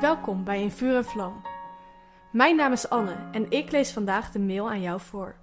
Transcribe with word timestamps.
Welkom 0.00 0.44
bij 0.44 0.62
In 0.62 0.70
Vuur 0.70 0.96
en 0.96 1.04
Vlam. 1.04 1.42
Mijn 2.32 2.56
naam 2.56 2.72
is 2.72 2.88
Anne 2.88 3.16
en 3.32 3.50
ik 3.50 3.70
lees 3.70 3.92
vandaag 3.92 4.30
de 4.30 4.38
mail 4.38 4.70
aan 4.70 4.80
jou 4.80 5.00
voor. 5.00 5.34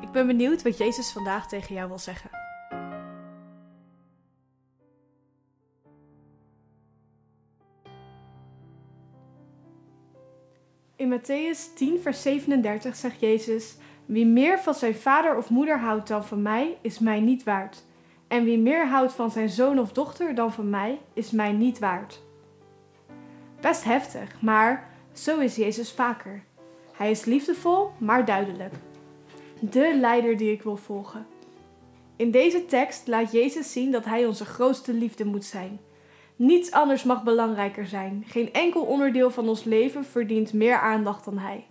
Ik 0.00 0.10
ben 0.10 0.26
benieuwd 0.26 0.62
wat 0.62 0.78
Jezus 0.78 1.12
vandaag 1.12 1.48
tegen 1.48 1.74
jou 1.74 1.88
wil 1.88 1.98
zeggen. 1.98 2.30
In 10.96 11.18
Matthäus 11.18 11.74
10, 11.74 12.00
vers 12.00 12.22
37 12.22 12.96
zegt 12.96 13.20
Jezus: 13.20 13.76
Wie 14.06 14.26
meer 14.26 14.58
van 14.58 14.74
zijn 14.74 14.94
vader 14.94 15.36
of 15.36 15.50
moeder 15.50 15.78
houdt 15.78 16.08
dan 16.08 16.24
van 16.24 16.42
mij, 16.42 16.78
is 16.82 16.98
mij 16.98 17.20
niet 17.20 17.44
waard. 17.44 17.84
En 18.28 18.44
wie 18.44 18.58
meer 18.58 18.88
houdt 18.88 19.12
van 19.12 19.30
zijn 19.30 19.48
zoon 19.48 19.78
of 19.78 19.92
dochter 19.92 20.34
dan 20.34 20.52
van 20.52 20.70
mij, 20.70 21.00
is 21.12 21.30
mij 21.30 21.52
niet 21.52 21.78
waard. 21.78 22.22
Best 23.64 23.84
heftig, 23.84 24.40
maar 24.40 24.90
zo 25.12 25.38
is 25.38 25.56
Jezus 25.56 25.92
vaker. 25.92 26.42
Hij 26.92 27.10
is 27.10 27.24
liefdevol, 27.24 27.90
maar 27.98 28.24
duidelijk. 28.24 28.74
De 29.60 29.96
leider 30.00 30.36
die 30.36 30.52
ik 30.52 30.62
wil 30.62 30.76
volgen. 30.76 31.26
In 32.16 32.30
deze 32.30 32.64
tekst 32.66 33.06
laat 33.06 33.32
Jezus 33.32 33.72
zien 33.72 33.90
dat 33.90 34.04
Hij 34.04 34.26
onze 34.26 34.44
grootste 34.44 34.92
liefde 34.92 35.24
moet 35.24 35.44
zijn. 35.44 35.80
Niets 36.36 36.70
anders 36.70 37.04
mag 37.04 37.22
belangrijker 37.22 37.86
zijn. 37.86 38.24
Geen 38.26 38.52
enkel 38.52 38.82
onderdeel 38.82 39.30
van 39.30 39.48
ons 39.48 39.64
leven 39.64 40.04
verdient 40.04 40.52
meer 40.52 40.78
aandacht 40.78 41.24
dan 41.24 41.38
Hij. 41.38 41.66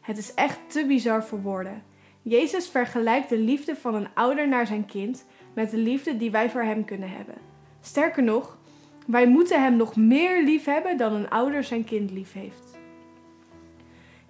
Het 0.00 0.18
is 0.18 0.34
echt 0.34 0.58
te 0.66 0.86
bizar 0.86 1.24
voor 1.24 1.42
woorden. 1.42 1.82
Jezus 2.22 2.68
vergelijkt 2.68 3.28
de 3.28 3.38
liefde 3.38 3.76
van 3.76 3.94
een 3.94 4.08
ouder 4.14 4.48
naar 4.48 4.66
zijn 4.66 4.86
kind 4.86 5.24
met 5.54 5.70
de 5.70 5.78
liefde 5.78 6.16
die 6.16 6.30
wij 6.30 6.50
voor 6.50 6.62
Hem 6.62 6.84
kunnen 6.84 7.10
hebben. 7.10 7.36
Sterker 7.80 8.22
nog, 8.22 8.58
wij 9.06 9.28
moeten 9.28 9.62
Hem 9.62 9.76
nog 9.76 9.96
meer 9.96 10.44
lief 10.44 10.64
hebben 10.64 10.96
dan 10.96 11.12
een 11.12 11.30
ouder 11.30 11.64
zijn 11.64 11.84
kind 11.84 12.10
lief 12.10 12.32
heeft. 12.32 12.78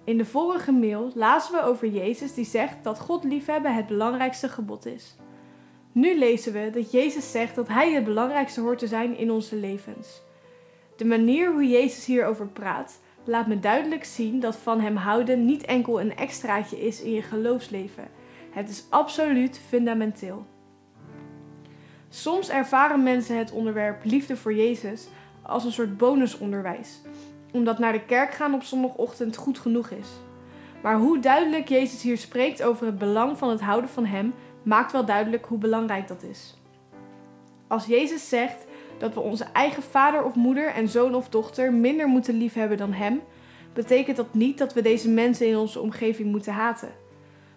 In 0.04 0.16
de 0.16 0.24
vorige 0.24 0.72
mail 0.72 1.10
lazen 1.14 1.52
we 1.54 1.62
over 1.62 1.88
Jezus 1.88 2.34
die 2.34 2.44
zegt 2.44 2.84
dat 2.84 3.00
God 3.00 3.24
liefhebben 3.24 3.74
het 3.74 3.86
belangrijkste 3.86 4.48
gebod 4.48 4.86
is. 4.86 5.16
Nu 5.92 6.18
lezen 6.18 6.52
we 6.52 6.70
dat 6.72 6.90
Jezus 6.90 7.30
zegt 7.30 7.54
dat 7.54 7.68
Hij 7.68 7.92
het 7.92 8.04
belangrijkste 8.04 8.60
hoort 8.60 8.78
te 8.78 8.86
zijn 8.86 9.16
in 9.16 9.30
onze 9.30 9.56
levens. 9.56 10.22
De 10.96 11.04
manier 11.04 11.52
hoe 11.52 11.68
Jezus 11.68 12.06
hierover 12.06 12.46
praat, 12.46 13.00
laat 13.24 13.46
me 13.46 13.60
duidelijk 13.60 14.04
zien 14.04 14.40
dat 14.40 14.56
van 14.56 14.80
Hem 14.80 14.96
houden 14.96 15.44
niet 15.44 15.64
enkel 15.64 16.00
een 16.00 16.16
extraatje 16.16 16.86
is 16.86 17.02
in 17.02 17.12
je 17.12 17.22
geloofsleven. 17.22 18.08
Het 18.50 18.68
is 18.68 18.84
absoluut 18.88 19.60
fundamenteel. 19.68 20.46
Soms 22.14 22.48
ervaren 22.48 23.02
mensen 23.02 23.38
het 23.38 23.52
onderwerp 23.52 24.04
liefde 24.04 24.36
voor 24.36 24.54
Jezus 24.54 25.08
als 25.42 25.64
een 25.64 25.72
soort 25.72 25.96
bonusonderwijs, 25.96 27.00
omdat 27.52 27.78
naar 27.78 27.92
de 27.92 28.04
kerk 28.04 28.32
gaan 28.32 28.54
op 28.54 28.62
zondagochtend 28.62 29.36
goed 29.36 29.58
genoeg 29.58 29.90
is. 29.90 30.08
Maar 30.82 30.96
hoe 30.96 31.18
duidelijk 31.18 31.68
Jezus 31.68 32.02
hier 32.02 32.18
spreekt 32.18 32.62
over 32.62 32.86
het 32.86 32.98
belang 32.98 33.38
van 33.38 33.50
het 33.50 33.60
houden 33.60 33.90
van 33.90 34.04
Hem, 34.04 34.34
maakt 34.62 34.92
wel 34.92 35.04
duidelijk 35.04 35.44
hoe 35.44 35.58
belangrijk 35.58 36.08
dat 36.08 36.22
is. 36.22 36.58
Als 37.66 37.86
Jezus 37.86 38.28
zegt 38.28 38.66
dat 38.98 39.14
we 39.14 39.20
onze 39.20 39.44
eigen 39.52 39.82
vader 39.82 40.24
of 40.24 40.34
moeder 40.34 40.66
en 40.66 40.88
zoon 40.88 41.14
of 41.14 41.28
dochter 41.28 41.72
minder 41.72 42.06
moeten 42.06 42.38
liefhebben 42.38 42.76
dan 42.76 42.92
Hem, 42.92 43.20
betekent 43.72 44.16
dat 44.16 44.34
niet 44.34 44.58
dat 44.58 44.72
we 44.74 44.82
deze 44.82 45.08
mensen 45.08 45.46
in 45.46 45.56
onze 45.56 45.80
omgeving 45.80 46.30
moeten 46.30 46.52
haten. 46.52 46.92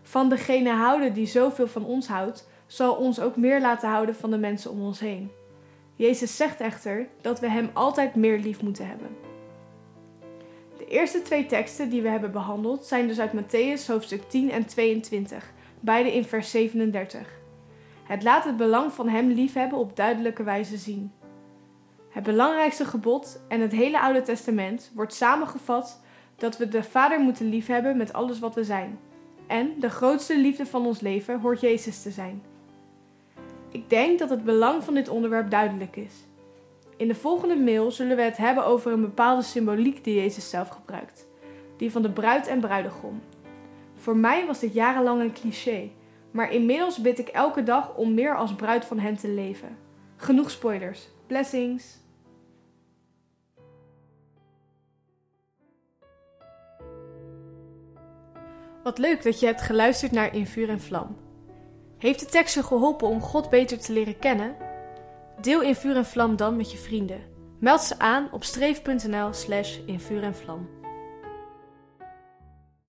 Van 0.02 0.30
degene 0.30 0.70
houden 0.70 1.14
die 1.14 1.28
zoveel 1.28 1.67
van 1.67 1.86
ons 1.86 2.08
houdt, 2.08 2.48
zal 2.67 2.95
ons 2.95 3.19
ook 3.19 3.35
meer 3.35 3.61
laten 3.61 3.89
houden 3.89 4.16
van 4.16 4.30
de 4.30 4.38
mensen 4.38 4.71
om 4.71 4.81
ons 4.81 4.99
heen. 4.99 5.31
Jezus 5.95 6.38
zegt 6.38 6.59
echter 6.59 7.08
dat 7.21 7.39
we 7.39 7.49
Hem 7.49 7.69
altijd 7.73 8.16
meer 8.16 8.39
lief 8.39 8.61
moeten 8.61 8.88
hebben. 8.88 9.08
De 10.77 10.88
eerste 10.88 11.21
twee 11.21 11.45
teksten 11.45 11.89
die 11.89 12.02
we 12.02 12.09
hebben 12.09 12.31
behandeld 12.31 12.86
zijn 12.86 13.08
dus 13.08 13.19
uit 13.19 13.31
Matthäus 13.33 13.88
hoofdstuk 13.88 14.30
10 14.30 14.52
en 14.52 14.66
22, 14.66 15.52
beide 15.80 16.14
in 16.14 16.25
vers 16.25 16.52
37. 16.52 17.43
Het 18.04 18.23
laat 18.23 18.43
het 18.43 18.58
belang 18.58 18.93
van 18.93 19.09
Hem 19.09 19.27
liefhebben 19.27 19.77
op 19.77 19.95
duidelijke 19.95 20.43
wijze 20.43 20.77
zien. 20.77 21.11
Het 22.09 22.23
belangrijkste 22.23 22.86
gebod 22.86 23.42
en 23.48 23.61
het 23.61 23.71
hele 23.71 23.99
Oude 23.99 24.21
Testament 24.21 24.92
wordt 24.93 25.14
samengevat 25.14 26.02
dat 26.36 26.58
we 26.58 26.67
de 26.67 26.83
Vader 26.83 27.20
moeten 27.20 27.49
liefhebben 27.49 27.98
met 27.98 28.14
alles 28.14 28.39
wat 28.39 28.55
we 28.55 28.64
zijn. 28.64 28.99
En 29.48 29.73
de 29.80 29.89
grootste 29.89 30.37
liefde 30.39 30.65
van 30.65 30.86
ons 30.86 30.99
leven 30.99 31.39
hoort 31.39 31.59
Jezus 31.59 32.02
te 32.02 32.11
zijn. 32.11 32.43
Ik 33.75 33.89
denk 33.89 34.19
dat 34.19 34.30
het 34.30 34.43
belang 34.43 34.83
van 34.83 34.93
dit 34.93 35.09
onderwerp 35.09 35.49
duidelijk 35.49 35.95
is. 35.95 36.13
In 36.97 37.08
de 37.08 37.15
volgende 37.15 37.55
mail 37.55 37.91
zullen 37.91 38.15
we 38.15 38.21
het 38.21 38.37
hebben 38.37 38.65
over 38.65 38.91
een 38.91 39.02
bepaalde 39.02 39.41
symboliek 39.41 40.03
die 40.03 40.15
Jezus 40.15 40.49
zelf 40.49 40.67
gebruikt, 40.67 41.27
die 41.77 41.91
van 41.91 42.02
de 42.02 42.09
bruid 42.09 42.47
en 42.47 42.59
bruidegom. 42.59 43.21
Voor 43.95 44.17
mij 44.17 44.45
was 44.45 44.59
dit 44.59 44.73
jarenlang 44.73 45.21
een 45.21 45.33
cliché, 45.33 45.89
maar 46.31 46.52
inmiddels 46.52 47.02
bid 47.02 47.19
ik 47.19 47.27
elke 47.27 47.63
dag 47.63 47.95
om 47.95 48.13
meer 48.13 48.36
als 48.36 48.55
bruid 48.55 48.86
van 48.86 48.99
hen 48.99 49.15
te 49.15 49.27
leven. 49.27 49.77
Genoeg 50.15 50.52
spoilers. 50.52 51.07
Blessings. 51.27 51.97
Wat 58.83 58.97
leuk 58.97 59.23
dat 59.23 59.39
je 59.39 59.45
hebt 59.45 59.61
geluisterd 59.61 60.11
naar 60.11 60.36
In 60.36 60.47
Vuur 60.47 60.69
en 60.69 60.81
Vlam. 60.81 61.24
Heeft 62.05 62.20
de 62.20 62.26
tekst 62.26 62.54
je 62.55 62.64
geholpen 62.64 63.08
om 63.08 63.21
God 63.21 63.49
beter 63.49 63.80
te 63.80 63.93
leren 63.93 64.20
kennen? 64.20 64.55
Deel 65.42 65.61
In 65.61 65.76
Vuur 65.76 65.95
en 65.95 66.05
Vlam 66.05 66.36
dan 66.36 66.55
met 66.55 66.71
je 66.71 66.77
vrienden. 66.77 67.21
Meld 67.60 67.82
ze 67.82 67.99
aan 67.99 68.27
op 68.32 68.43
streef.nl 68.43 69.33
slash 69.33 69.77
in 69.86 69.99
vuur 69.99 70.23
en 70.23 70.36
vlam. 70.36 70.70